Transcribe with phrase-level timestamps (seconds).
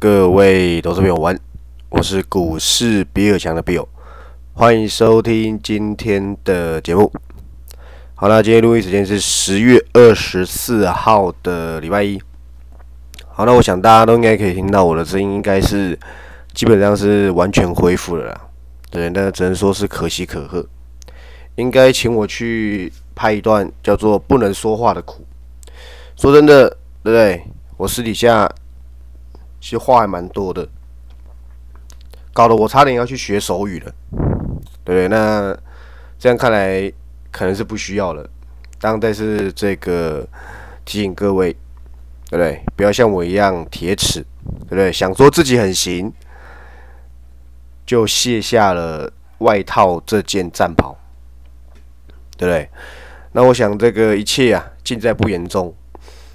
[0.00, 1.36] 各位投资朋友晚，
[1.88, 3.88] 我是股市比尔强的 Bill，
[4.52, 7.12] 欢迎收听今天的节目。
[8.14, 12.22] 好了，今天录音时间是十月二十四号的礼拜一。
[13.26, 15.98] 好，那我想大家都应该可以听到我的声音，应该是
[16.54, 18.40] 基本上是完全恢复了啦。
[18.92, 20.64] 对，那只能说是可喜可贺。
[21.56, 25.26] 应该请我去拍一段叫做“不能说话的苦”。
[26.14, 26.68] 说真的，
[27.02, 27.42] 对不对？
[27.76, 28.48] 我私底下
[29.60, 30.68] 其实话还蛮多的，
[32.32, 33.92] 搞得我差点要去学手语了，
[34.84, 35.08] 对不对？
[35.08, 35.56] 那
[36.18, 36.92] 这样看来
[37.30, 38.28] 可能是不需要了。
[38.80, 40.26] 当但是这个
[40.84, 41.52] 提醒各位，
[42.30, 42.62] 对不对？
[42.76, 44.24] 不要像我一样铁齿，
[44.62, 44.92] 对不对？
[44.92, 46.12] 想说自己很行，
[47.84, 50.96] 就卸下了外套这件战袍，
[52.36, 52.70] 对不对？
[53.32, 55.74] 那我想这个一切啊，尽在不言中。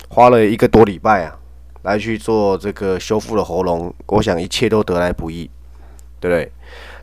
[0.10, 1.40] 花了一个多礼拜啊，
[1.84, 5.50] 来去做这个修复的喉咙，我想一切都得来不易，
[6.20, 6.52] 对不对？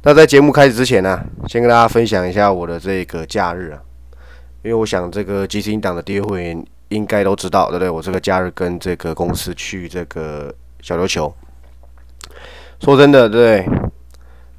[0.03, 3.83] 那在节目开始之前呢，先跟大家分享一下我的这个假日啊，
[4.63, 7.91] 因为我想这个基金党的第一会员应该都知道，对不对？
[7.91, 11.33] 我这个假日跟这个公司去这个小琉球，
[12.81, 13.67] 说真的，对，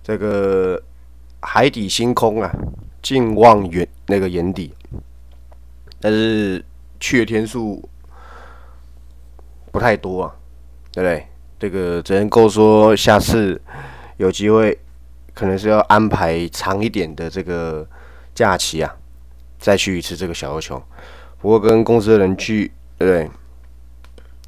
[0.03, 0.79] 这个
[1.39, 2.51] 海底星空啊，
[3.01, 4.71] 近望远那个眼底，
[5.99, 6.63] 但是
[6.99, 7.83] 去的天数。
[9.71, 10.35] 不太多啊，
[10.91, 11.27] 对不对？
[11.57, 13.61] 这个只能够说下次
[14.17, 14.77] 有机会，
[15.33, 17.87] 可能是要安排长一点的这个
[18.33, 18.95] 假期啊，
[19.59, 20.81] 再去一次这个小琉球。
[21.39, 23.31] 不过跟公司的人去，对不对？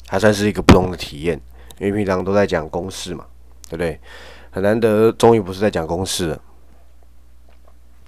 [0.08, 1.40] 还算是一个不同的体验，
[1.80, 3.26] 因为平常都在讲公事嘛，
[3.70, 4.00] 对不对？
[4.50, 6.42] 很难得，终于不是在讲公事了。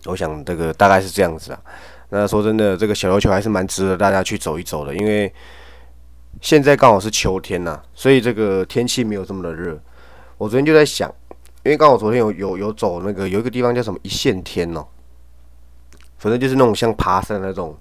[0.06, 1.62] 我想这个大概是这样子啊。
[2.10, 5.32] 那说真的，这个小琉球还是蛮值得大家去走一走的，因为。
[6.42, 9.80] 现在刚好是秋天呐，所以这个天气没有这么的热。
[10.38, 11.10] 我昨天就在想，
[11.64, 14.86] 因为刚好昨天有有有走那个有一个地方叫什么一线天哦，
[16.18, 17.76] 反正就是那种像爬山那种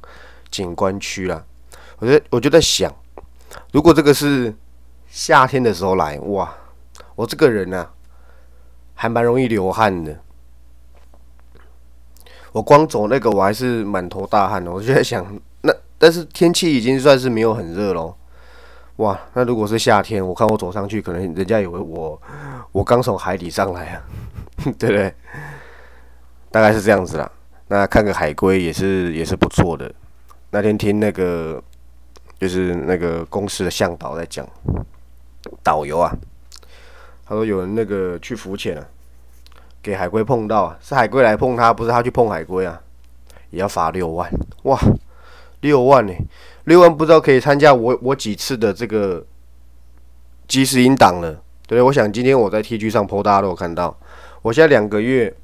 [0.50, 1.44] 景观区啦。
[1.98, 2.90] 我觉得我就在想，
[3.72, 4.54] 如果这个是
[5.08, 6.54] 夏天的时候来，哇，
[7.16, 7.88] 我这个人呐
[8.94, 10.18] 还蛮容易流汗的。
[12.52, 14.70] 我光走那个我还是满头大汗的。
[14.72, 15.26] 我就在想，
[15.62, 18.14] 那但是天气已经算是没有很热喽。
[18.96, 22.20] 哇，那如果是夏天，我看我走上去，可能人家以为我
[22.70, 24.02] 我刚从海底上来啊，
[24.78, 25.12] 对不对？
[26.50, 27.28] 大概是这样子啦。
[27.66, 29.92] 那看个海龟也是也是不错的。
[30.50, 31.60] 那天听那个
[32.38, 34.46] 就是那个公司的向导在讲，
[35.64, 36.14] 导游啊，
[37.26, 38.86] 他说有人那个去浮潜啊，
[39.82, 42.80] 给海龟碰到啊，是海龟来碰他，不是他去碰海龟啊，
[43.50, 44.30] 也要罚六万。
[44.62, 44.78] 哇，
[45.62, 46.14] 六万呢？
[46.64, 49.24] 六万不知道可以参加我我几次的这个
[50.48, 53.98] 即时音档了，对我想今天我在 T G 上 PO，大家都有看到。
[54.42, 55.34] 我现在两个月，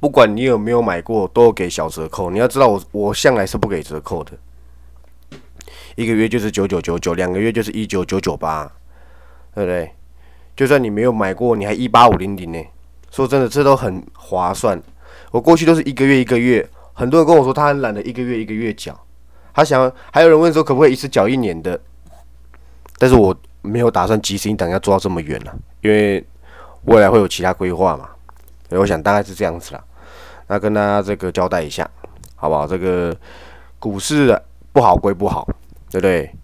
[0.00, 2.30] 不管你有没有买过，都给小折扣。
[2.30, 4.32] 你要知道，我我向来是不给折扣的。
[5.96, 8.70] 一个月就是九九九九，两个月就是一九九九八，
[9.54, 9.90] 对不对？
[10.56, 12.62] 就算你没有买过，你还一八五零零呢。
[13.10, 14.82] 说真的，这都很划算。
[15.30, 18.98] 我过去都是一个月一个月，很多人跟我说他很懒得一个月一个月缴。
[19.54, 21.80] 他想，还有人问说可不可以一次缴一年的，
[22.98, 26.22] 但是我没有打算急行等要做到这么远了，因为
[26.86, 28.10] 未来会有其他规划嘛。
[28.68, 29.84] 所以我想大概是这样子了。
[30.48, 31.88] 那跟大家这个交代一下，
[32.34, 32.66] 好不好？
[32.66, 33.16] 这个
[33.78, 34.36] 股市
[34.72, 35.46] 不好归不好，
[35.90, 36.34] 对不对？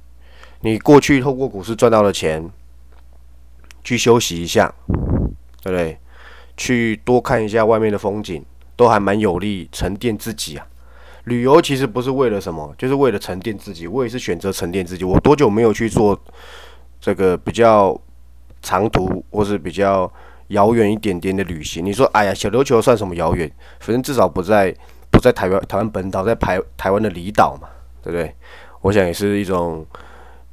[0.60, 2.48] 你过去透过股市赚到的钱，
[3.82, 4.72] 去休息一下，
[5.62, 5.98] 对不对？
[6.56, 8.44] 去多看一下外面的风景，
[8.76, 10.66] 都还蛮有利沉淀自己啊。
[11.30, 13.86] 旅游其实不是为了什么，就是为了沉淀自己。
[13.86, 15.04] 我也是选择沉淀自己。
[15.04, 16.20] 我多久没有去做
[17.00, 17.98] 这个比较
[18.60, 20.12] 长途或是比较
[20.48, 21.86] 遥远一点点的旅行？
[21.86, 23.48] 你说，哎呀，小琉球算什么遥远？
[23.78, 24.74] 反正至少不在
[25.08, 27.68] 不在台湾台湾本岛，在台台湾的离岛嘛，
[28.02, 28.34] 对不对？
[28.80, 29.86] 我想也是一种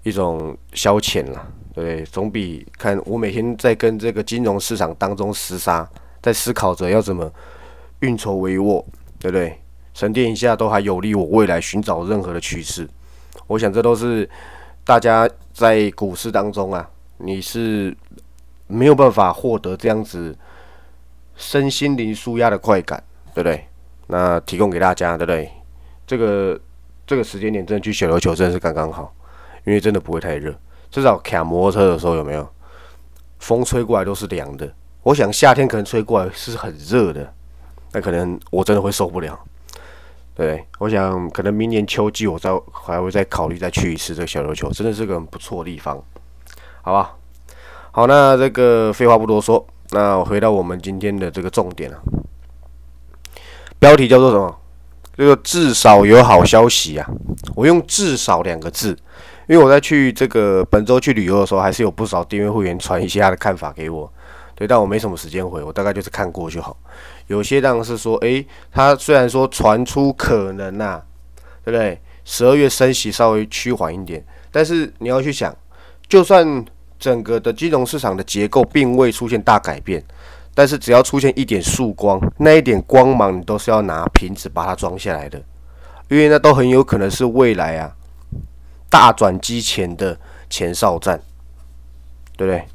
[0.03, 2.05] 一种消遣啦，对不对？
[2.05, 5.89] 总比看我每天在跟这个金融市场当中厮杀，
[6.21, 7.31] 在思考着要怎么
[8.01, 8.85] 运筹帷幄，
[9.17, 9.59] 对不对？
[9.97, 12.87] 沉淀一下，都还有利我未来寻找任何的趋势。
[13.47, 14.29] 我想这都是
[14.83, 17.97] 大家在股市当中啊，你是
[18.67, 20.37] 没有办法获得这样子
[21.35, 23.03] 身心灵舒压的快感，
[23.33, 23.67] 对不对？
[24.05, 25.51] 那提供给大家，对不对？
[26.05, 26.61] 这个
[27.07, 29.11] 这个时间点真的去小琉球真的是刚刚好，
[29.65, 30.55] 因为真的不会太热。
[30.91, 32.47] 至少开摩托车的时候有没有
[33.39, 34.71] 风吹过来都是凉的？
[35.01, 37.33] 我想夏天可能吹过来是很热的，
[37.93, 39.39] 那可能我真的会受不了。
[40.37, 45.99] 对，我想可能明年秋季我再还会再考虑再去一次这个小琉球，真的是个很不错的地方，
[46.83, 47.15] 好吧？
[47.89, 51.97] 好，那这个废话不多说，那回到我们今天的这个重点啊，
[53.79, 54.55] 标题叫做什么？
[55.15, 57.09] 这个至少有好消息啊！
[57.55, 58.95] 我用“至少”两个字，
[59.47, 64.13] 因为我在去这个本周去旅游的时候，还是有不少订阅会员传一些他的看法给我。
[64.53, 66.77] 对，但我没什么时间回，我大概就是看过就好。
[67.27, 71.01] 有些当然是说，诶，他虽然说传出可能呐，
[71.63, 72.01] 对不对？
[72.25, 75.55] 十二月升息稍微趋缓一点，但是你要去想，
[76.09, 76.65] 就算
[76.99, 80.03] 整个的金融市场的结构并未出现大改变。
[80.53, 85.37] 但是只要出现一点曙光，那一点光芒你都是要拿瓶子把它装下来的，
[86.09, 87.93] 因为那都很有可能是未来啊
[88.89, 90.19] 大转机前的
[90.49, 91.21] 前哨战，
[92.35, 92.65] 对不对？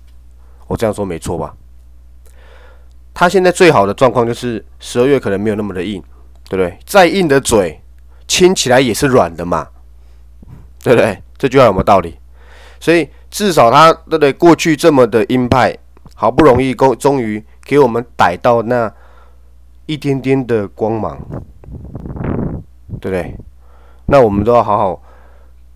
[0.68, 1.54] 我这样说没错吧？
[3.14, 6.02] 他现在最好的状况就是十二月可能没有那么的硬，
[6.48, 6.78] 对不对？
[6.84, 7.80] 再硬的嘴
[8.26, 9.68] 亲起来也是软的嘛，
[10.82, 11.22] 对不对？
[11.38, 12.18] 这句话有没有道理？
[12.80, 14.32] 所以至少他对不对？
[14.32, 15.76] 过去这么的鹰派，
[16.14, 17.44] 好不容易终终于。
[17.64, 18.92] 给我们逮到那
[19.86, 21.16] 一点点的光芒，
[23.00, 23.36] 对不对？
[24.06, 25.00] 那我们都要好好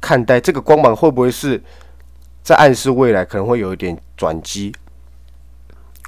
[0.00, 1.62] 看待这个光芒，会不会是
[2.42, 4.74] 在暗示未来可能会有一点转机？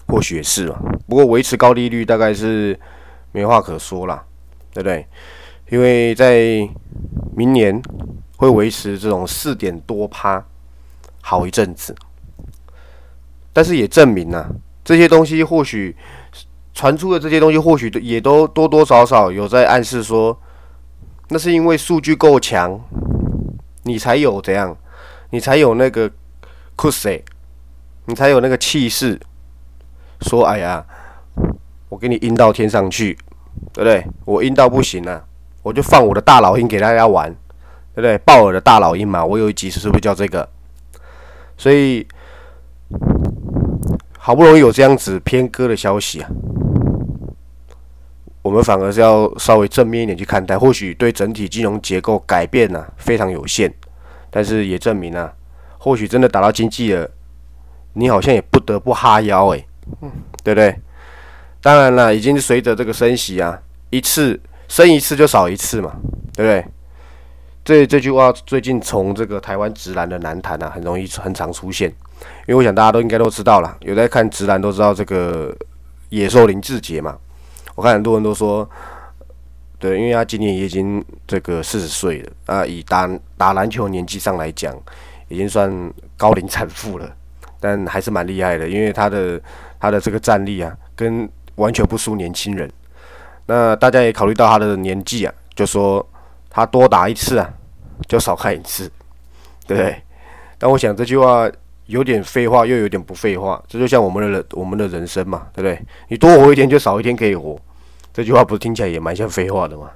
[0.09, 0.79] 或许也是嘛。
[1.07, 2.79] 不过维持高利率大概是
[3.33, 4.25] 没话可说啦，
[4.73, 5.07] 对不对？
[5.71, 6.69] 因为在
[7.37, 7.81] 明年
[8.37, 10.45] 会维持这种四点多趴
[11.21, 11.95] 好一阵子，
[13.53, 14.49] 但是也证明呢。
[14.85, 15.95] 这些东西或许
[16.73, 20.41] 传出的这些东西，或许也都多多少少有在暗示说，
[21.29, 22.81] 那是因为数据够强，
[23.83, 24.75] 你才有怎样，
[25.31, 26.09] 你才有那个
[26.79, 27.23] c u s y
[28.07, 29.21] 你才有那个气势，
[30.21, 30.85] 说哎呀，
[31.89, 33.17] 我给你阴到天上去，
[33.73, 34.05] 对不对？
[34.25, 35.25] 我阴到不行了，
[35.63, 37.31] 我就放我的大老鹰给大家玩，
[37.95, 38.19] 对不对？
[38.19, 40.49] 鲍尔的大老鹰嘛，我有一集是不是叫这个？
[41.57, 42.07] 所以。
[44.19, 46.29] 好不容易有这样子偏鸽的消息啊，
[48.43, 50.59] 我们反而是要稍微正面一点去看待。
[50.59, 53.71] 或许对整体金融结构改变呢非常有限，
[54.31, 55.31] 但是也证明啊，
[55.79, 57.11] 或许真的打到经济了，
[57.93, 59.67] 你好像也不得不哈腰诶，
[60.43, 60.75] 对不对？
[61.61, 65.97] 当然了，已经随着这个升息啊，一次升一次就少一次嘛，
[66.35, 66.65] 对不对？
[67.65, 71.93] 这这句话最近从这个台湾直男的难谈啊，很容易很常出现。
[72.47, 75.55] 因为我想大家都应该都知道了，有在看直男都知道这个
[76.09, 77.17] 野兽林志杰嘛。
[77.75, 78.69] 我看很多人都说，
[79.79, 84.75] 对，因为他今年也已经这个四十岁了啊，以打打篮球年纪上来讲，
[85.29, 85.71] 已经算
[86.17, 87.09] 高龄产妇了，
[87.61, 89.41] 但还是蛮厉害的，因为他的
[89.81, 92.71] 他的这个战力啊，跟完全不输年轻人。
[93.47, 96.07] 那大家也考虑到他的年纪啊，就说
[96.51, 97.51] 他多打一次啊，
[98.07, 98.91] 就少看一次，
[99.67, 100.03] 对不对？
[100.59, 101.51] 但我想这句话。
[101.89, 105.83] 有点废话，又有点不废话，这就像我们的人，我们的人生嘛，对不对？
[106.09, 107.59] 你多活一天就少一天可以活，
[108.13, 109.91] 这句话不是听起来也蛮像废话的吗？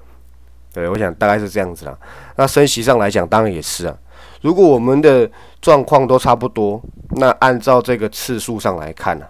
[0.73, 1.95] 对，我想大概是这样子啦。
[2.37, 3.95] 那升息上来讲，当然也是啊。
[4.41, 5.31] 如果我们的
[5.61, 9.27] 状况都差不多，那按照这个次数上来看呢，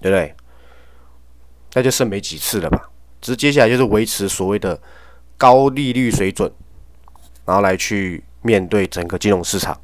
[0.00, 0.34] 对不对？
[1.74, 2.88] 那就剩没几次了吧？
[3.20, 4.80] 只是接下来就是维持所谓的
[5.36, 6.50] 高利率水准，
[7.44, 9.78] 然后来去面对整个金融市场。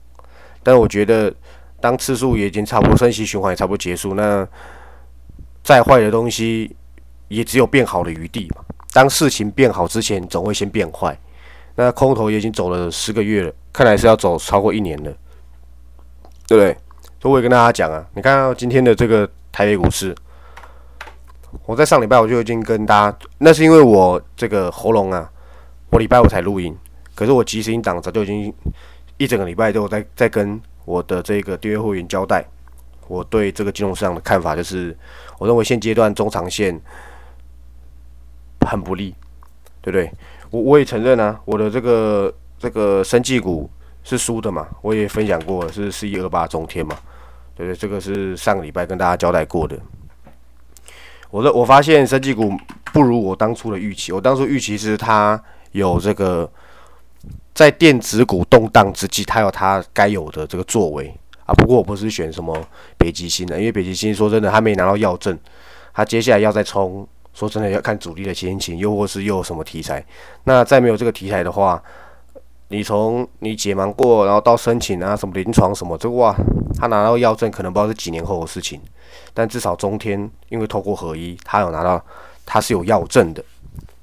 [0.63, 1.35] 但我觉得，
[1.81, 4.49] 当次数也已经差不多，升息循环也差不多结束，那
[5.63, 6.75] 再坏的东西
[7.29, 8.65] 也只有变好的余地嘛。
[8.93, 11.19] 当事情变好之前，总会先变坏。
[11.77, 15.13] 那空头也已经走了十个月了，看来是要走超过一年了，
[16.47, 16.73] 对不对？
[17.21, 20.13] 所以我也跟大家讲啊，你看到今天的这个台北股市，
[21.65, 25.31] 我在上礼拜我就已经跟大家，那是因为我这个喉咙啊，
[25.91, 26.77] 我礼拜五才录音，
[27.15, 28.53] 可是我即时音档早就已经。
[29.17, 32.45] 一整个礼拜都在在跟我的这个订阅会员交代，
[33.07, 34.99] 我对这个金融市场的看法就是，
[35.39, 36.77] 我认为现阶段中长线
[38.67, 39.15] 很不利，
[39.81, 40.11] 对不对？
[40.51, 43.71] 我我也承认啊，我的这个这个生技股
[44.03, 46.99] 是输的嘛，我也分享过是四一二八中天嘛，
[47.57, 47.75] 对对？
[47.75, 49.79] 这个是上个礼拜跟大家交代过的。
[51.31, 52.53] 我的我发现生技股
[52.93, 55.43] 不如我当初的预期，我当初预期是它
[55.73, 56.51] 有这个。
[57.55, 61.07] 在电子股动荡之际，它有它该有的这个作为
[61.47, 61.55] 啊。
[61.55, 62.53] 不过我不是选什么
[62.99, 65.39] 北极星的，因为北极星说真的，它没拿到药证，
[65.93, 70.05] 它接下来要再冲，说真的要看主力的心情，又或是又有什么题材。
[70.43, 71.81] 那再没有这个题材的话，
[72.69, 76.35] 你从你解盲过，然后到申请啊，什么临床什么，这个哇，
[76.79, 78.81] 他拿到药证可能不知道是几年后的事情。
[79.33, 82.03] 但至少中天因为透过合一，他有拿到，
[82.47, 83.45] 他是有药证的，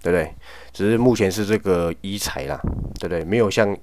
[0.01, 0.33] 对不对？
[0.73, 2.59] 只是目前是这个医材啦，
[2.99, 3.23] 对不对？
[3.23, 3.75] 没有像，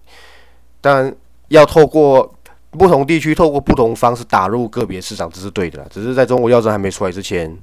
[0.80, 1.14] 当然
[1.48, 2.34] 要透过
[2.70, 5.86] 不同地区透过不同方式打入个别市场，这是对的啦。
[5.90, 7.54] 只是在中国药证还没出来之前，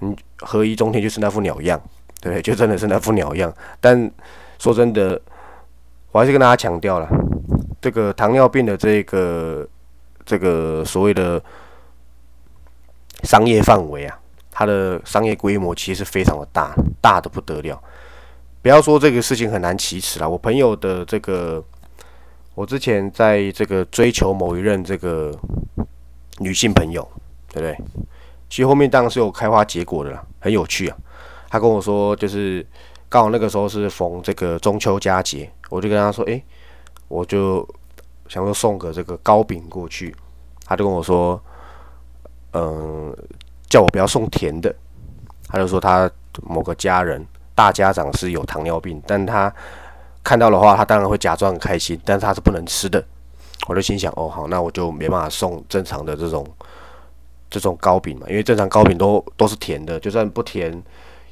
[0.00, 1.80] 嗯，合一中天就是那副鸟样，
[2.20, 3.52] 对，就真的是那副鸟样。
[3.80, 4.10] 但
[4.58, 5.20] 说真的，
[6.12, 7.08] 我还是跟大家强调了，
[7.80, 9.66] 这个糖尿病的这个
[10.24, 11.42] 这个所谓的
[13.22, 14.18] 商业范围啊，
[14.50, 17.80] 它的商业规模其实非常的大，大的不得了。
[18.62, 21.64] 不要说这个事情很难启齿了，我朋友的这个。
[22.56, 25.34] 我之前在这个追求某一任这个
[26.40, 27.08] 女性朋友，
[27.48, 27.74] 对不对？
[28.50, 30.96] 其实后面当然是有开花结果的啦，很有趣啊。
[31.48, 32.66] 他跟我说，就是
[33.10, 36.42] 刚好那个时候是逢这个中秋佳节，我就跟他说，诶，
[37.08, 37.68] 我就
[38.28, 40.14] 想说送个这个糕饼过去。
[40.64, 41.38] 他就跟我说，
[42.52, 43.14] 嗯，
[43.68, 44.74] 叫我不要送甜的。
[45.48, 46.10] 他就说他
[46.42, 47.22] 某个家人
[47.54, 49.52] 大家长是有糖尿病，但他。
[50.22, 53.02] 看到的话，他当然会假装很开心，但是他是不能吃的。
[53.66, 56.46] 我就心想，哦，好，那我就没办法送正常的这种
[57.48, 60.70] 这种糕饼嘛，因为正常糕饼都都是甜的，就算不甜，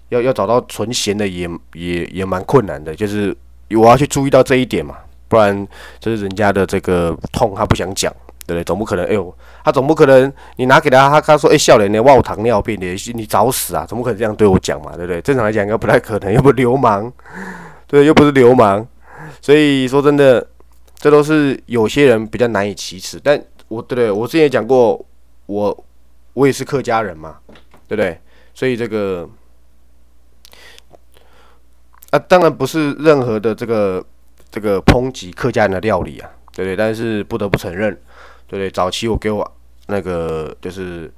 [0.08, 2.94] 要要找到纯闲的也也也蛮困难的。
[2.94, 3.36] 就是
[3.70, 4.96] 我要去注意到这一点嘛，
[5.28, 5.66] 不然
[6.00, 8.12] 就是人家的这个痛，他不想讲，
[8.46, 8.64] 对不对？
[8.64, 9.34] 总不可能，哎呦，
[9.64, 13.84] 他总不可能你拿给他，他他说，哎，笑脸，你哇，我糖尿病，你你找死啊？
[13.86, 14.96] 怎么可能这样对我讲嘛？
[14.96, 15.20] 对不对？
[15.20, 17.12] 正常来讲应该不太可能，又不流氓。
[17.86, 18.86] 对，又不是流氓，
[19.40, 20.46] 所以说真的，
[20.98, 23.18] 这都是有些人比较难以启齿。
[23.22, 25.02] 但我对对，我之前也讲过，
[25.46, 25.84] 我
[26.34, 27.36] 我也是客家人嘛，
[27.86, 28.20] 对不对？
[28.52, 29.26] 所以这个
[32.10, 34.04] 啊，当然不是任何的这个
[34.50, 36.76] 这个抨击客家人的料理啊，对不对？
[36.76, 37.92] 但是不得不承认，
[38.46, 38.70] 对不对？
[38.70, 39.48] 早期我给我
[39.86, 41.12] 那个就是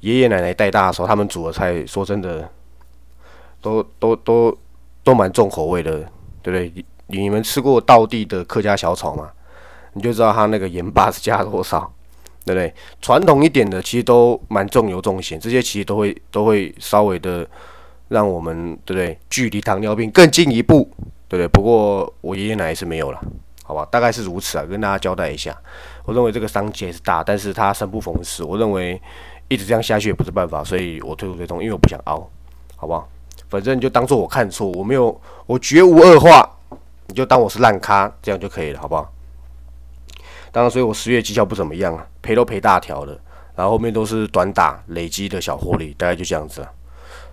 [0.00, 2.48] 爷爷奶奶带大的时候，他们煮的菜，说真的，
[3.60, 4.58] 都都都。
[5.04, 6.00] 都蛮重口味的，
[6.42, 6.70] 对不对？
[7.06, 9.30] 你你们吃过道地的客家小炒吗？
[9.94, 11.90] 你就知道它那个盐巴是加多少，
[12.44, 12.74] 对不对？
[13.00, 17.48] 传统一点的其实都蛮重油重咸，这些其实都会都会稍微的
[18.08, 19.18] 让我们对不对？
[19.30, 20.90] 距离糖尿病更进一步，
[21.28, 21.48] 对不对？
[21.48, 23.20] 不过我爷爷奶奶是没有了，
[23.62, 23.86] 好吧？
[23.90, 25.56] 大概是如此啊，跟大家交代一下。
[26.04, 28.42] 我认为这个商机是大，但是它生不逢时。
[28.42, 29.00] 我认为
[29.48, 32.28] 一直这样下去也不是办法，所以我退出追踪，因为我不想熬，
[32.76, 33.08] 好不好？
[33.48, 36.48] 反正你就当做我看错，我没有，我绝无恶化，
[37.06, 39.12] 你就当我是烂咖，这样就可以了，好不好？
[40.50, 43.18] 当然，所以我十月绩效不怎么样啊，赔都赔大条的，
[43.54, 46.72] 然后后面都是短打累积的小获利，大概就这样子了。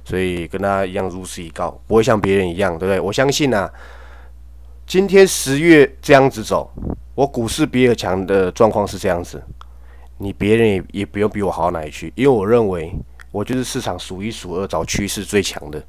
[0.06, 3.00] 所以跟大家一样如实以告，不会像别人一样，对不对？
[3.00, 3.70] 我相信啊，
[4.86, 6.72] 今天十月这样子走，
[7.16, 9.44] 我股市比尔强的状况是这样子，
[10.20, 12.94] 你别人也也不用比我好哪里去，因为我认为
[13.32, 15.84] 我就是市场数一数二找趋势最强的。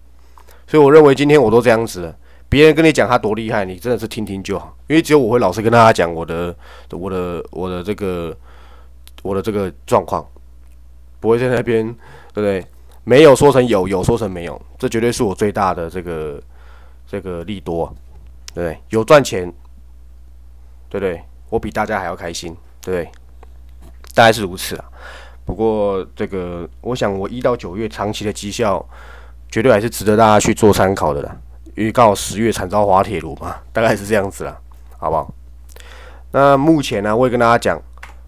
[0.67, 2.17] 所以我认为今天我都这样子了，
[2.49, 6.57] 别人跟你讲他多厉害，你真的是听听就好，因为只有我会老实跟大家讲我的、
[6.91, 8.35] 我的、我的这个、
[9.23, 10.27] 我的这个状况，
[11.21, 11.85] 不会在那边，
[12.33, 12.67] 对不对？
[13.07, 16.43] 没有说成有，有说成没有，这绝对是我最大的这个
[17.07, 17.91] 这个利多，
[18.53, 18.79] 对对？
[18.91, 19.51] 有赚钱，
[20.91, 21.23] 对对？
[21.49, 23.09] 我比大家还要开心，对？
[24.13, 24.85] 大概是如此啊。
[25.45, 28.85] 不过这个，我想我一到九月长期的绩效。
[29.49, 31.35] 绝对还是值得大家去做参考的啦，
[31.77, 34.61] 因为刚好十月惨遭滑铁卢嘛，大概是这样子啦，
[34.99, 35.33] 好不好？
[36.33, 37.81] 那目前呢，我也跟大家讲，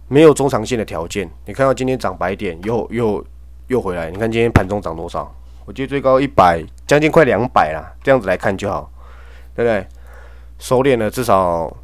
[0.07, 1.29] 没有中长线的条件。
[1.45, 3.23] 你看到今天涨白点，又又
[3.69, 5.33] 又回来，你看今天盘中涨多少？
[5.65, 8.91] 我记得最高一百，将近快两百啦，这样子来看就好，
[9.55, 9.87] 对不对？
[10.59, 11.75] 收敛了至少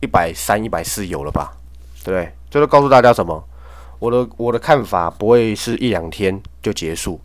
[0.00, 1.56] 一百三、一百四有了吧？
[2.04, 2.34] 对不对？
[2.50, 3.42] 这就告诉大家什么？
[3.98, 7.20] 我的我的看法不会是一两天就结束。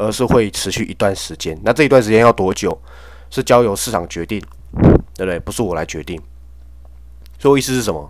[0.00, 2.80] 而是会持续一段时间，那这一段时间要多久，
[3.30, 4.40] 是交由市场决定，
[5.16, 5.40] 对不对？
[5.40, 6.22] 不是我来决定。
[7.36, 8.08] 所以意思是什么？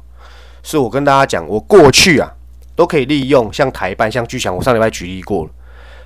[0.62, 2.30] 是我跟大家讲，我过去啊
[2.78, 5.50] 都可以利用像台办、像巨强，我上礼拜举例过了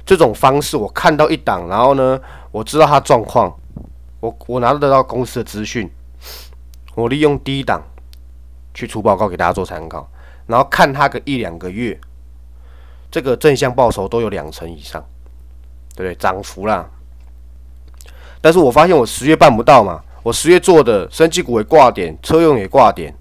[0.06, 0.74] 这种方式。
[0.74, 2.18] 我看到一档，然后呢，
[2.50, 3.54] 我知道它状况，
[4.20, 5.90] 我我拿得到公司的资讯，
[6.94, 7.82] 我利用低档
[8.72, 10.08] 去出报告给大家做参考，
[10.46, 12.00] 然后看它个一两个月，
[13.10, 15.04] 这个正向报酬都有两成以上。
[15.94, 16.14] 对不对？
[16.14, 16.88] 涨幅啦，
[18.40, 20.00] 但是我发现我十月办不到嘛。
[20.22, 23.14] 我十月做的升级股也挂点，车用也挂点，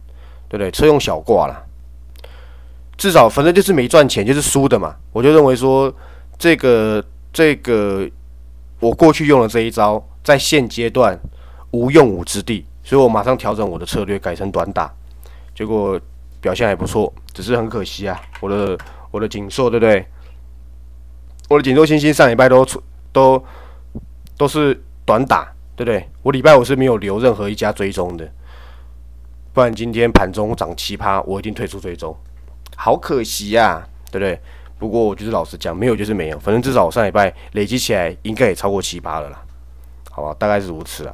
[0.48, 0.72] 对不对？
[0.72, 1.66] 车用小挂了，
[3.02, 4.96] 至少反正就是没赚钱，就是输的嘛。
[5.12, 5.92] 我就认为说，
[6.38, 7.04] 这个
[7.34, 8.08] 这个
[8.80, 11.20] 我过去用的这一招，在现阶段
[11.72, 14.94] 无用武之地，所以我马上调整我的策略，改成短打，
[15.56, 16.00] 结果
[16.40, 18.78] 表现还不错，只是很可惜啊，我的
[19.10, 20.06] 我的紧缩，对不对？
[21.50, 22.80] 我的锦州星星上礼拜都出
[23.12, 23.44] 都
[24.38, 26.08] 都是短打，对不对？
[26.22, 28.32] 我礼拜五是没有留任何一家追踪的，
[29.54, 32.16] 不然今天盘中涨七趴，我一定退出追踪。
[32.76, 34.40] 好可惜呀，对不对？
[34.80, 39.40] 不过我就是老实讲，没有就是没有，反正至少我上礼拜累积起来应该也超过七八了啦，
[40.10, 41.14] 好吧，大概是如此啊。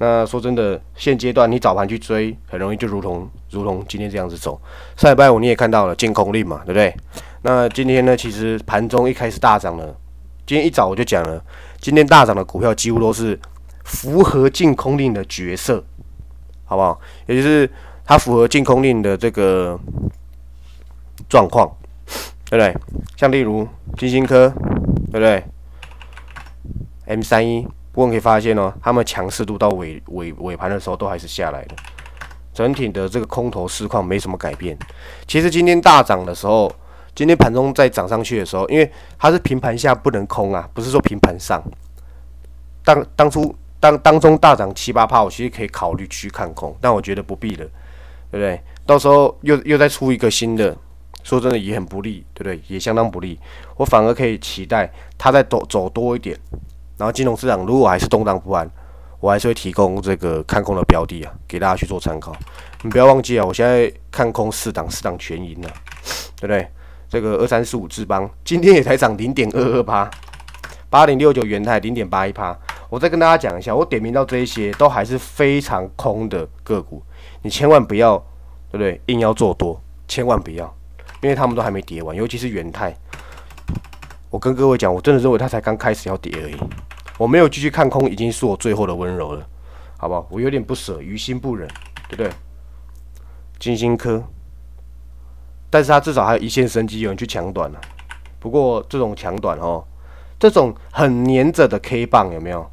[0.00, 4.60] 那说真的，现阶段你早盘去追，很容易就如同如同今天这样子走。
[4.96, 6.92] 上礼拜五你也看到了净空令嘛，对不对？
[7.42, 9.96] 那今天呢，其实盘中一开始大涨了，
[10.46, 11.40] 今天一早我就讲了，
[11.80, 13.38] 今天大涨的股票几乎都是
[13.84, 15.84] 符合净空令的角色，
[16.64, 17.00] 好不好？
[17.26, 17.68] 也就是
[18.04, 19.78] 它符合净空令的这个
[21.28, 21.70] 状况，
[22.50, 22.74] 对不对？
[23.16, 23.66] 像例如
[23.96, 24.48] 金星科，
[25.10, 25.44] 对不对
[27.06, 27.66] ？M 三一。
[27.90, 31.74] 不过你可以发现哦，他们强势度到尾尾尾盘的时候都还是下来的，
[32.54, 34.78] 整体的这个空头市况没什么改变。
[35.26, 36.72] 其实今天大涨的时候，
[37.12, 41.60] 今天盘中在涨上去的时候，因为它是平盘下不能空啊，不是说平盘上。
[42.84, 47.66] 当当初当当中大涨七八趴，我其实可以考虑去看空，但我觉得不必了，
[48.30, 48.60] 对不对？
[48.86, 50.76] 到时候又又再出一个新的，
[51.28, 52.58] 说真的也很不利，对不对？
[52.68, 53.38] 也相当不利。
[53.76, 56.34] 我反而可以期待它再走走多一点。
[56.96, 58.66] 然后金融市场如果还是动荡不安，
[59.20, 62.34] 我还是会提供这个看空的标的啊，给大家去做参考。
[62.82, 65.68] 你不要忘记啊，我现在看空四档，四档全赢了，
[66.36, 66.66] 对不对？
[67.10, 70.10] 这个二三四五智邦今天也才涨零点二二八，
[70.88, 72.58] 八零六九元泰零点八一趴。
[72.88, 77.02] 我再跟大家讲一下，我点名到这些都还是非常空的个股，
[77.42, 78.16] 你千万不要，
[78.70, 79.00] 对不对？
[79.06, 80.74] 硬要做多，千万不要，
[81.20, 82.94] 因为他们都还没跌完，尤其是元泰。
[84.30, 86.56] 我跟各位讲，我真的认为它才刚开始要跌而已。
[87.16, 89.46] 我没有继续看空，已经是我最后的温柔了，
[89.96, 90.26] 好不好？
[90.30, 91.66] 我有点不舍，于心不忍，
[92.08, 92.30] 对不对？
[93.58, 94.22] 金星科，
[95.70, 97.80] 但是它至少还有一线生机，有人去抢短了。
[98.38, 99.84] 不过这种抢短哦，
[100.38, 102.70] 这种很黏着的 K 棒有没有？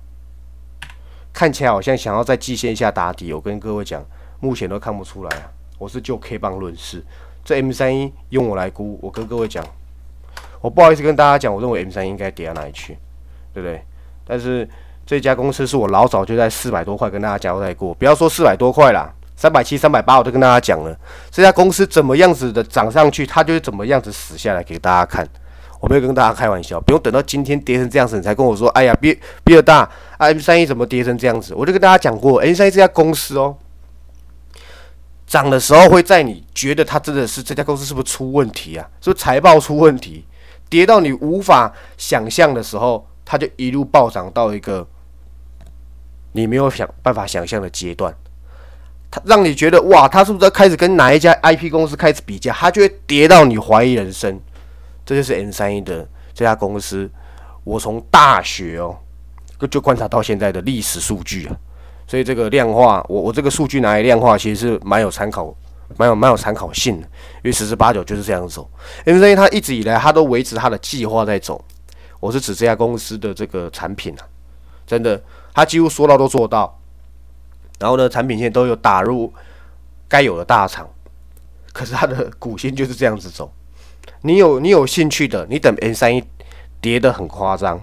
[1.33, 3.33] 看起来好像想要在季线下打底。
[3.33, 4.05] 我跟各位讲，
[4.39, 5.51] 目前都看不出来啊。
[5.77, 7.03] 我是就 K 棒论事，
[7.45, 9.63] 这 M 三一用我来估，我跟各位讲。
[10.61, 12.97] 我不好意思跟大家讲，我认为 M 三应该跌到哪里去，
[13.53, 13.79] 对不对？
[14.25, 14.67] 但是
[15.05, 20.97] 这家公司是我老早就在四百多块跟大家交代过，不要说四百多块啦，三百七、三百八我都跟大家讲了。
[21.29, 25.23] 这家公司怎么样子的涨上去，它就是怎么样子死下来给大家看。
[25.79, 31.53] 我没有跟大家开玩笑，不用等到今天跌成这样子，你才跟我说，哎呀，比比尔大 M 三一怎么跌成这样子？
[31.53, 33.55] 我就跟大家讲过，M 三一这家公司哦，
[35.27, 38.87] 涨的时候会在你觉得它真的是这家公司是不是出问题啊？
[39.01, 40.25] 是不是财报出问题？
[40.69, 44.87] 跌到你无法想象的时候，它就一路暴涨到一个
[46.33, 48.13] 你没有想办法想象的阶段，
[49.09, 52.51] 它让你觉得哇，它是不是开始跟哪一家 IP 公司开始比较？
[52.53, 54.39] 它就会跌到你怀疑人生。
[55.05, 57.09] 这就是 N 三一的这家公司，
[57.63, 58.97] 我从大学哦
[59.69, 61.55] 就观察到现在的历史数据啊，
[62.07, 65.55] 所以这个量化，我我这个数据拿来量化，其实是蛮有参考。
[65.97, 68.67] 蛮有蛮有参考性的，因为十之八九就是这样子走。
[69.05, 71.63] 因为它一直以来它都维持它的计划在走。
[72.19, 74.25] 我是指这家公司的这个产品啊，
[74.87, 75.21] 真的，
[75.53, 76.75] 它几乎说到都做到。
[77.77, 79.31] 然后呢，产品线都有打入
[80.07, 80.89] 该有的大厂，
[81.71, 83.53] 可是它的股性就是这样子走。
[84.21, 86.23] 你有你有兴趣的，你等 N 三一
[86.81, 87.79] 跌得很夸张，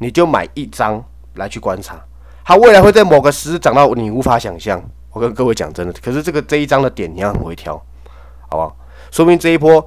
[0.00, 1.02] 你就买一张
[1.34, 2.04] 来去观察，
[2.46, 4.80] 它未来会在某个时涨到你无法想象。
[5.10, 7.74] 我跟各位讲真的，可是这个这一张的点你要很会挑，
[8.48, 8.76] 好不好？
[9.10, 9.84] 说明这一波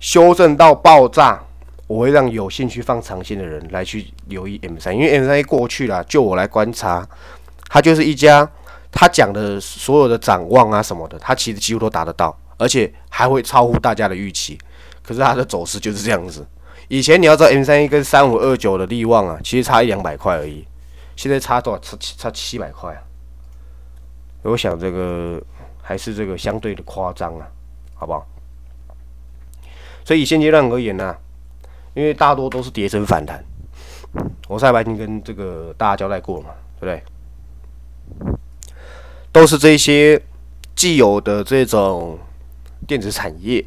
[0.00, 1.42] 修正到爆炸，
[1.86, 7.08] 我会让有兴趣放长线的人来去留意 M 三，因为 M 三一过去了，就我来观察，
[7.70, 8.46] 它就是一家，
[8.92, 14.58] 他讲的所有的展望啊什么的，它其实几乎都达得到，而且还会超乎大家的预期。
[15.02, 16.46] 可是它的走势就是这样子。
[16.88, 20.66] 以前你要知道 M 三一跟三五二九的利旺啊，其实差一两百块而已，
[21.16, 21.80] 现在差多少？
[21.80, 23.00] 差七差七百块啊！
[24.42, 25.42] 我想这个
[25.82, 27.46] 还是这个相对的夸张啊，
[27.94, 28.26] 好不好？
[30.04, 31.16] 所以现阶段而言呢，
[31.94, 33.42] 因为大多都是跌升反弹，
[34.48, 38.28] 我上白已经跟这个大家交代过嘛，对不对？
[39.32, 40.20] 都是这些
[40.76, 42.18] 既有的这种
[42.86, 43.64] 电子产业，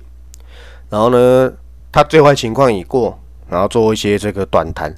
[0.90, 1.52] 然后呢，
[1.92, 4.94] 它最坏情况已过，然后做一些这个短弹，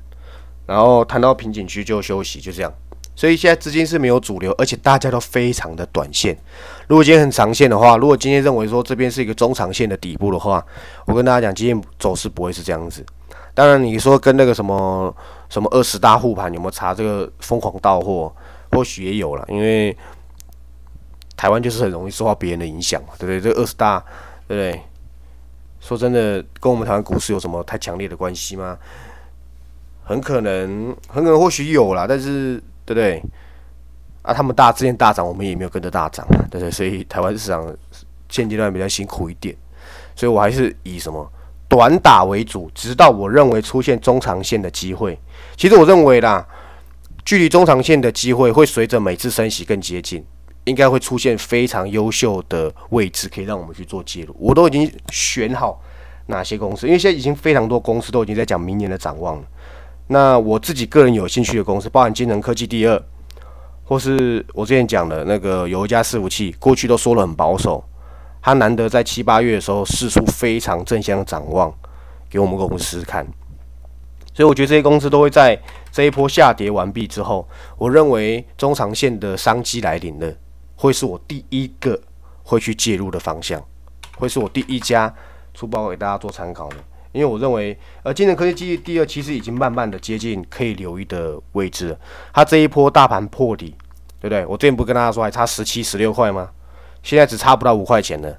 [0.69, 2.71] 然后谈到瓶颈区就休息，就这样。
[3.15, 6.38] 所以现在资金是没有主流，而且大家都非常的短线。
[6.88, 10.63] 如果今天很长线的话，如果今天认为说这边是一个中长线的底部的话，
[11.08, 13.03] 我跟大家讲，今天走势不会是这样子。
[13.55, 15.13] 当然，你说跟那个什么
[15.49, 18.32] 什么二十大护盘有没有查这个疯狂到货，
[18.71, 19.97] 或许也有了，因为
[21.36, 23.41] 台湾就是很容易受到别人的影响，对不对？
[23.41, 23.99] 这二十大，
[24.47, 24.82] 对不对？
[25.82, 28.77] 说真的，跟我们台湾股市有什么太强烈的关系吗？
[30.09, 32.61] 很可能，很可能或许有啦，但是。
[32.89, 33.21] 对不对？
[34.23, 36.71] 啊，他们大之前大涨，我们也没有跟着大涨，对不对？
[36.71, 37.71] 所以台湾市场
[38.29, 39.55] 现阶段比较辛苦一点，
[40.15, 41.31] 所以我还是以什么
[41.67, 45.15] 短打为主，直到我认为出现中长线的机会。
[45.55, 46.43] 其实我认为啦，
[47.23, 50.25] 距离中长线的机会会随着每次升息更接近，
[50.63, 54.35] 应该会出现非常优秀的位置，可以让我们去做介入。
[54.39, 55.79] 我都已经选好
[56.25, 59.43] 哪些公司，因为现在已经非常多公司都已经在讲明年的展望了。
[60.11, 63.01] 那我自己个人有兴趣的公司，包含金能科技第二。
[63.83, 67.83] 或是我之前讲的那个有一家伺服器，过去都说了很保守，
[68.39, 71.73] 他难得在七八月的时候试出非常正向的展望
[72.29, 73.25] 给我们公司看，
[74.31, 75.59] 所以我觉得这些公司都会在
[75.91, 80.31] 这一波下跌完毕之后，我认为中长线的商机来临了，
[80.75, 81.99] 会是我第一个
[82.43, 83.59] 会去介入的方向，
[84.19, 85.11] 会是我第一家
[85.55, 86.75] 出包给大家做参考的。
[87.11, 91.97] 因为我认为，呃，今年科技基第二其实已经慢慢的接近可以留意的位置了。
[92.33, 93.75] 它这一波大盘破底，
[94.19, 94.45] 对不对？
[94.45, 96.49] 我之前不跟大家说还差十七、十六块吗？
[97.01, 98.37] 现在只差不到五块钱了。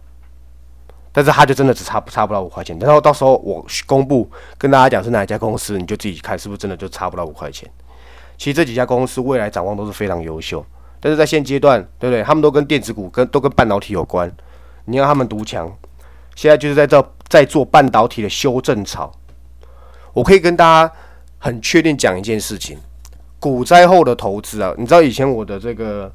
[1.12, 2.78] 但是它就真的只差不差不到五块钱。
[2.78, 7.68] 然后到时候我公布跟大家讲是哪一家公司，你就自己看是不是真的就差不到五块钱。
[8.38, 10.64] 其实这几家公司未来展望都是非常优秀，
[11.00, 12.22] 但是在现阶段，对不对？
[12.22, 14.32] 他们都跟电子股跟都跟半导体有关，
[14.84, 15.68] 你让他们独强。
[16.36, 16.96] 现在就是在这
[17.30, 19.10] 在做半导体的修正潮，
[20.12, 20.92] 我可以跟大家
[21.38, 22.76] 很确定讲一件事情：
[23.38, 26.12] 股灾后的投资啊，你知道以前我的这个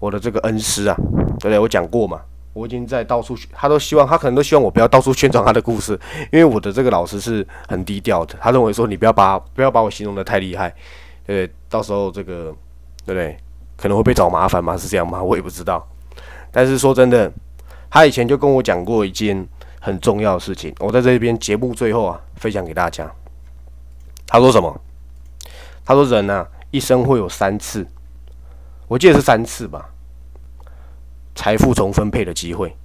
[0.00, 0.96] 我的这个恩师啊，
[1.38, 1.58] 对不对？
[1.60, 2.20] 我讲过嘛，
[2.52, 5.98] 我已经在到处，他都希望他可能都希望我不要到处宣传他的故事，
[6.32, 10.74] 因为我的这个老师是很低调的，他认为说你不要把不要把我形容的太厉害，
[11.24, 12.52] 对，对到时候这个
[13.06, 13.36] 对不对？
[13.76, 14.76] 可能会被找麻烦吗？
[14.76, 15.22] 是这样吗？
[15.22, 15.86] 我也不知道。
[16.50, 17.32] 但是说真的。
[17.92, 19.44] 他以前就跟我讲过一件
[19.80, 23.10] 很重要的事情，我在这边节目最后啊分享给大家。
[24.26, 24.80] 他说什么？
[25.84, 27.84] 他说人啊一生会有三次，
[28.86, 29.88] 我记得是三次吧，
[31.34, 32.76] 财富重分配的机会。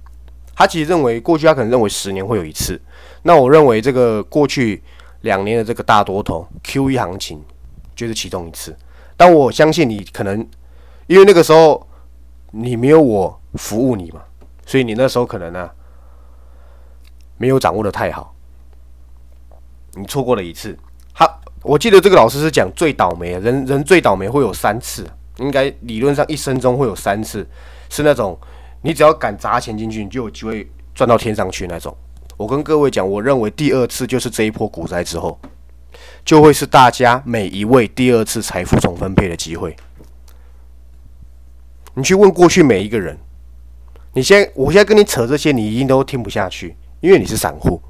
[0.54, 2.80] 他其实认为过去他可能认为十年会有一次，
[3.22, 4.82] 那我认为这个过去
[5.20, 7.44] 两年的这个大多头 Q 一行情
[7.94, 8.74] 就是其中一次。
[9.18, 10.48] 但我相信你可能
[11.06, 11.86] 因为那个时候
[12.52, 14.22] 你没有我服务你嘛。
[14.64, 15.70] 所以你那时候可能呢，
[17.38, 18.34] 没有掌握的太好，
[19.94, 20.76] 你错过了一次。
[21.14, 21.26] 他
[21.62, 25.06] 我记得这个老师是讲最倒霉，人人最倒霉会有三次，
[25.38, 27.46] 应该理论上一生中会有三次，
[27.88, 28.38] 是那种
[28.82, 31.96] 你只要敢砸钱进去，你就有机会赚到天上去那种。
[32.36, 35.38] 我跟各位讲，我认为第二次就是这一波股灾之后，
[36.24, 39.74] 就会是大家每一位第二次财富总分配的机会。
[41.94, 43.18] 你去问过去每一个人。
[44.12, 46.74] 你先我现在跟你扯这些，你一定都听不下去，
[47.06, 47.80] 因为你是散户。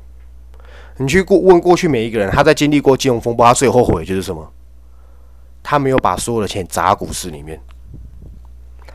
[0.99, 4.53] 你去过问过去每一个人，他在经历过金融风暴，他最后悔就是什么？
[5.63, 7.59] 他没有把所有的钱砸股市里面。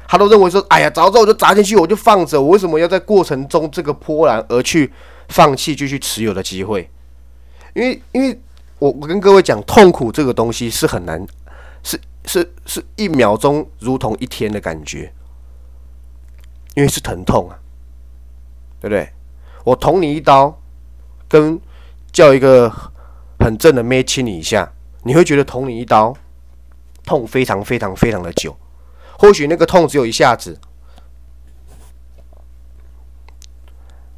[0.07, 2.39] 他都认为说：“哎呀，早知道我就砸进去，我就放着。
[2.39, 4.91] 我为什么要在过程中这个波澜而去
[5.29, 6.87] 放弃继续持有的机会？”
[7.73, 8.39] 因为，因为
[8.77, 11.25] 我我跟各位讲，痛苦这个东西是很难，
[11.81, 15.11] 是是是一秒钟如同一天的感觉。
[16.75, 17.59] 因为是疼痛啊，
[18.79, 19.09] 对不对？
[19.63, 20.59] 我捅你一刀，
[21.27, 21.59] 跟
[22.11, 22.71] 叫一个
[23.39, 24.71] 很正的妹亲你一下，
[25.03, 26.13] 你会觉得捅你一刀
[27.05, 28.55] 痛非常非常非常的久。
[29.17, 30.59] 或许那个痛只有一下子，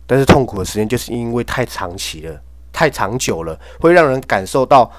[0.07, 4.91] 但是痛苦的时间就是因为太长期了、太长久了，会让人感受到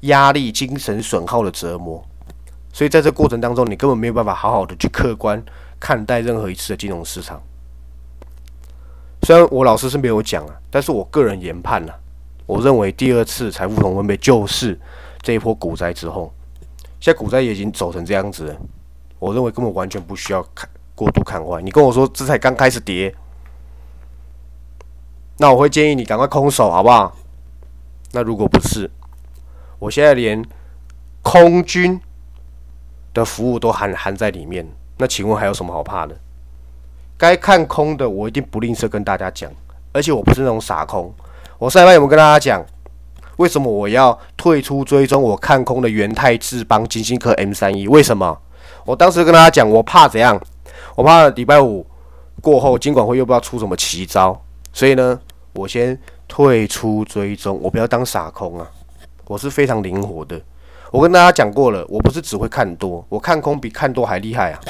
[0.00, 2.04] 压力、精神损耗的折磨。
[2.72, 5.42] 所以在这过程当中，你根本没有办法好好的去客观。
[5.80, 7.40] 看待任何一次的金融市场，
[9.28, 11.92] 虽然我老师是没有讲啊，但是我个人研判呢，
[12.46, 14.80] 我认为第二次财富同分配就是
[15.20, 16.32] 这一波股灾之后，
[16.98, 18.56] 现在股灾也已经走成这样子了，
[19.18, 21.60] 我认为根本完全不需要看过度看坏。
[21.60, 23.14] 你跟我说这才刚开始跌，
[25.36, 27.14] 那我会建议你赶快空手，好不好？
[28.12, 28.90] 那如果不是，
[29.78, 30.42] 我现在连
[31.20, 32.00] 空军
[33.12, 34.66] 的服务都含含在里面。
[34.96, 36.18] 那请问还有什么好怕的？
[37.18, 39.50] 该看空的，我一定不吝啬跟大家讲。
[39.92, 41.12] 而且我不是那种傻空。
[41.58, 42.64] 我上一班有没有跟大家讲，
[43.38, 47.88] 为什么我要退出追踪我看空的元泰智邦、金星科 M 三一？
[47.88, 48.38] 为什么？
[48.84, 50.40] 我当时跟大家讲，我怕怎样？
[50.94, 51.84] 我怕礼拜五
[52.40, 54.40] 过后，金管会又不知道出什么奇招。
[54.72, 55.18] 所以呢，
[55.54, 58.70] 我先退出追踪，我不要当傻空啊！
[59.26, 60.40] 我是非常灵活的。
[60.92, 64.60] 我跟大家讲过了，我不是只会看多，我看空比看多还厉害啊！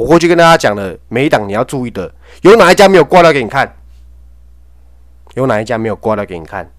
[0.00, 2.10] 我过去跟大家讲了，每一档你要注意的，
[2.40, 3.76] 有哪一家没有挂掉给你看？
[5.34, 6.72] 有哪一家没有挂掉给你看？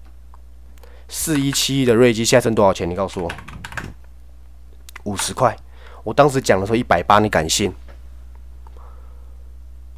[1.08, 2.90] 四一七一的瑞基现在剩多少钱？
[2.90, 3.30] 你告诉我，
[5.04, 5.56] 五十块。
[6.02, 7.72] 我当时讲的时候一百八，你敢信？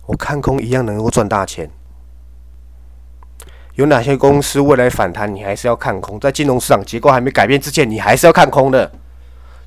[0.04, 1.70] 我看空一样能够赚大钱。
[3.76, 6.20] 有哪些公司未来反弹，你还是要看空？
[6.20, 8.92] 在金融市场结构还没改变之前，你还是要看空的。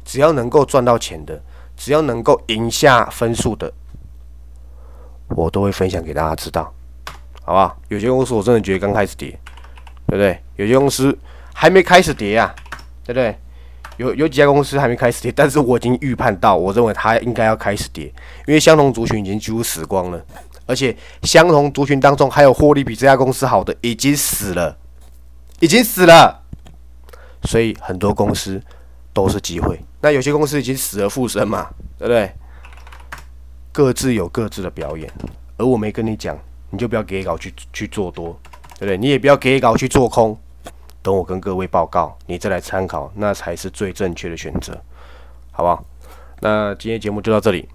[0.05, 1.41] 只要能够赚到钱的，
[1.77, 3.71] 只要能够赢下分数的，
[5.29, 6.73] 我都会分享给大家知道，
[7.43, 7.79] 好不好？
[7.87, 9.29] 有些公司我真的觉得刚开始跌，
[10.07, 10.41] 对不对？
[10.55, 11.17] 有些公司
[11.53, 12.53] 还没开始跌啊，
[13.05, 13.39] 对不对？
[13.97, 18.05] 有有几家公司还没开始跌，但是我已经预判到，我认为它应该要开始跌，
[18.45, 20.23] 因为相同族群已经几乎死光了，
[20.65, 24.77] 而且相同族群当中还有获利比这家公司好的已经死了，
[25.59, 26.43] 已经死了，
[27.43, 28.61] 所以很多公司
[29.17, 29.81] 都是机会。
[29.99, 32.31] 那有些公司已经死而复生嘛，对不对？
[33.71, 35.11] 各自有各自的表演，
[35.57, 36.37] 而我没跟你讲，
[36.69, 38.39] 你就不要给稿去去做多，
[38.77, 38.95] 对不对？
[38.95, 40.37] 你也不要给稿去做空。
[41.01, 44.79] 等我跟各位报告，你再来参考，那才是最正确的选择，
[45.49, 45.83] 好不好？
[46.41, 47.67] 那今天节目就到这里。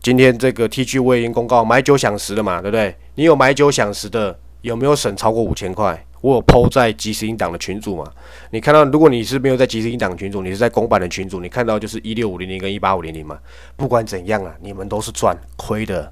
[0.00, 2.96] 今天这个 T G 我已经公告买九享十了嘛，对不对？
[3.16, 6.02] 你有买九享十的，有没有省超过五千块？
[6.22, 8.10] 我有抛在即时音档的群组嘛？
[8.50, 13.38] 你看到，如果你是没有在即时音档群组，你是在公版的群组，你看到就是一六五零零跟一八五零零嘛？
[13.76, 16.10] 不管怎样啊，你们都是赚，亏的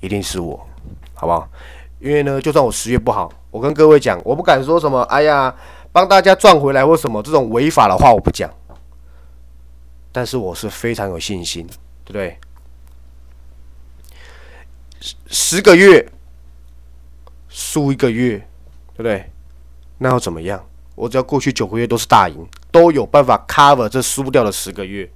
[0.00, 0.64] 一定是我，
[1.14, 1.48] 好不好？
[1.98, 3.32] 因为呢，就算我十月不好。
[3.50, 5.54] 我跟各位讲，我不敢说什么，哎呀，
[5.90, 8.48] 帮大家赚回来或什么这种违法的话，我不讲。
[10.12, 11.66] 但是我是非常有信心，
[12.04, 12.38] 对不对？
[15.00, 16.06] 十十个月
[17.48, 18.46] 输一个月，
[19.00, 19.30] 对不对？
[19.96, 20.62] 那又怎么样？
[20.94, 25.10] 我只要过去九个月都是大赢，都有办法 cover 这输掉的十个月，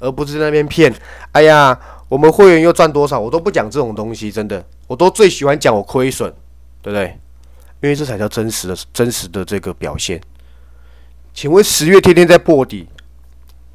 [0.00, 0.90] 而不是在那边骗。
[1.32, 3.20] 哎呀，我们会员又赚多少？
[3.20, 6.32] 我都不讲这种东西，真的，我都最喜欢讲我亏损，
[6.80, 7.18] 对不对？
[7.82, 10.18] 因为这才叫真实的、真实的这个表现。
[11.34, 12.88] 请问十月天天在破底，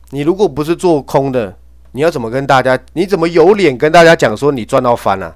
[0.10, 1.56] 你如果不是做空的，
[1.92, 2.80] 你要怎么跟大家？
[2.94, 5.36] 你怎么有脸跟大家讲说你赚到翻了？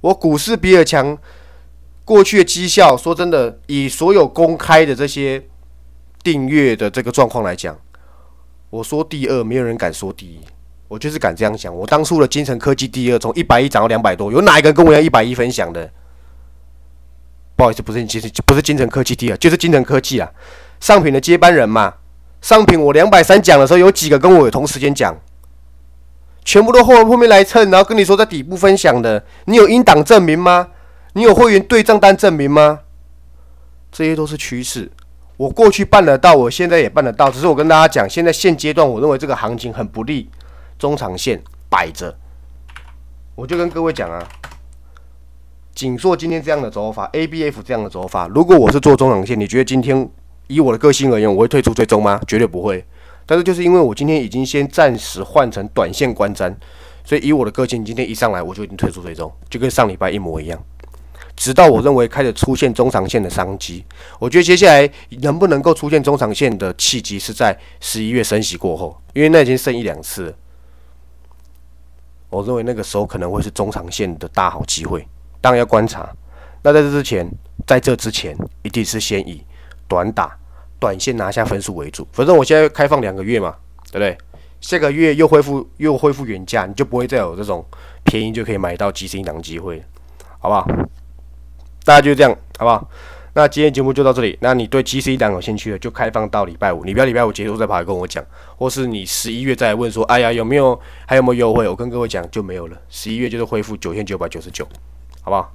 [0.00, 1.16] 我股市比尔强
[2.10, 5.40] 过去的绩效，说真的，以所有公开的这些
[6.24, 7.78] 订阅的这个状况来讲，
[8.68, 10.40] 我说第二，没有人敢说第一，
[10.88, 11.72] 我就是敢这样讲。
[11.72, 15.88] 我当初的金城科技第二，从一百一涨到两百多，有哪一个跟我要一百一分享的？
[17.54, 20.28] 不好意思，不是金城，不是金城科技第二，就是金城科技啊，
[20.80, 21.94] 上品的接班人嘛。
[22.42, 25.16] 上品我两百三讲的时候，有几个跟我有同时间讲，
[26.44, 30.70] 全部都后后面来蹭，然后跟你说在底部分享的，你有英档证明吗？
[31.20, 32.80] 你有会员对账单证明吗？
[33.92, 34.90] 这些都是趋势，
[35.36, 40.30] 我过去办得到，我现在也办得到，只是我跟大家讲，现在现阶段我认为这个行情很不利，
[40.78, 42.16] 中长线摆着，
[43.34, 44.26] 我就跟各位讲啊。
[45.74, 48.26] 仅做今天这样的走法，A B F 这样的走法。
[48.28, 50.08] 如果我是做中长线，你觉得今天
[50.46, 52.18] 以我的个性而言，我会退出追踪吗？
[52.26, 52.82] 绝对不会。
[53.26, 56.54] 但是就是因为我今天已经先暂时换成短线观瞻，
[57.04, 60.58] 所以以我的个性，今天一上来我就已经退出追踪，就跟上礼拜一模一样。
[61.40, 63.82] 直到我认为开始出现中长线的商机，
[64.18, 64.86] 我觉得接下来
[65.22, 70.36] 能不能够出现中长线的契机，是在十一月升息过后，因为那已经升一两次，
[72.28, 75.08] 我认为那个时候可能会是中长线的大好机会。
[75.40, 76.06] 当然要观察，
[76.62, 77.26] 那在这之前，
[77.66, 79.42] 在这之前，一定是先以
[79.88, 80.36] 短打、
[80.78, 82.06] 短线拿下分数为主。
[82.12, 83.56] 反正我现在开放两个月嘛，
[83.90, 84.18] 对不对？
[84.60, 87.64] 下个月又恢复又恢复原价，你就不会再有这种
[88.04, 89.82] 便宜就可以买到即时档机会，
[90.38, 90.66] 好不好？
[91.90, 92.88] 大家就这样，好不好？
[93.32, 94.38] 那今天节目就到这里。
[94.40, 96.84] 那你对即时档有兴趣的，就开放到礼拜五。
[96.84, 98.24] 你不要礼拜五结束再跑来跟我讲，
[98.56, 101.68] 或是你十一月再来问说，哎呀有没有还有没有优惠？
[101.68, 102.78] 我跟各位讲就没有了。
[102.88, 104.64] 十一月就是恢复九千九百九十九。
[105.22, 105.52] 好不好？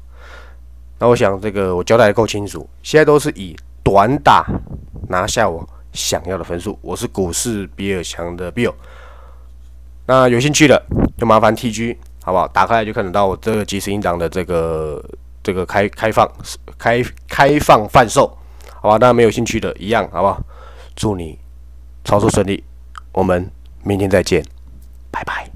[1.00, 2.68] 那我想这个我交代的够清楚。
[2.84, 4.46] 现在都是以短打
[5.08, 6.78] 拿下我想要的分数。
[6.82, 8.74] 我是股市比尔强的 Bill。
[10.06, 10.86] 那有兴趣的
[11.18, 11.96] 就麻烦 TG
[12.26, 12.46] 好不好？
[12.50, 15.02] 打开来就看得到我这个即时音档的这个
[15.46, 16.28] 这个开开放
[16.76, 18.36] 开开放贩售，
[18.82, 18.98] 好吧？
[19.00, 20.42] 那没有兴趣的一样，好不好？
[20.96, 21.38] 祝你
[22.04, 22.64] 操作顺利，
[23.12, 23.48] 我们
[23.84, 24.44] 明天再见。
[25.12, 25.55] 拜拜